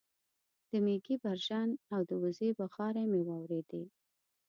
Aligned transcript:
د 0.69 0.71
مېږې 0.85 1.15
برژن 1.23 1.69
او 1.93 2.01
د 2.09 2.11
وزې 2.23 2.49
بغارې 2.59 3.03
مې 3.11 3.21
واورېدې 3.27 3.83